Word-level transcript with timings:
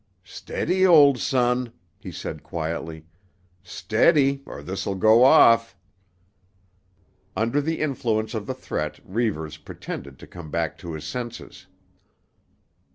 "Steady, 0.25 0.83
old 0.83 1.19
son," 1.19 1.71
he 1.99 2.11
said 2.11 2.41
quietly, 2.41 3.05
"steady, 3.61 4.41
or 4.47 4.63
this'll 4.63 4.95
go 4.95 5.23
off." 5.23 5.77
Under 7.37 7.61
the 7.61 7.79
influence 7.79 8.33
of 8.33 8.47
the 8.47 8.55
threat 8.55 8.99
Reivers 9.05 9.57
pretended 9.57 10.17
to 10.17 10.25
come 10.25 10.49
back 10.49 10.75
to 10.79 10.93
his 10.93 11.03
senses. 11.05 11.67